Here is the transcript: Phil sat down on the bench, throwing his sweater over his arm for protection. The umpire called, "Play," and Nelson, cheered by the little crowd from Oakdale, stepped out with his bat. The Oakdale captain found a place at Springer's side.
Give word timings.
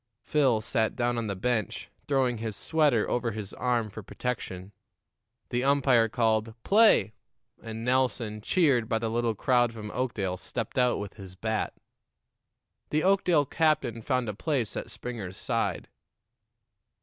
Phil 0.23 0.61
sat 0.61 0.95
down 0.95 1.15
on 1.19 1.27
the 1.27 1.35
bench, 1.35 1.91
throwing 2.07 2.39
his 2.39 2.55
sweater 2.55 3.07
over 3.07 3.29
his 3.29 3.53
arm 3.53 3.87
for 3.87 4.01
protection. 4.01 4.71
The 5.49 5.63
umpire 5.63 6.09
called, 6.09 6.55
"Play," 6.63 7.13
and 7.61 7.85
Nelson, 7.85 8.41
cheered 8.41 8.89
by 8.89 8.97
the 8.97 9.11
little 9.11 9.35
crowd 9.35 9.71
from 9.71 9.91
Oakdale, 9.91 10.37
stepped 10.37 10.79
out 10.79 10.97
with 10.97 11.17
his 11.17 11.35
bat. 11.35 11.75
The 12.89 13.03
Oakdale 13.03 13.45
captain 13.45 14.01
found 14.01 14.27
a 14.27 14.33
place 14.33 14.75
at 14.75 14.89
Springer's 14.89 15.37
side. 15.37 15.87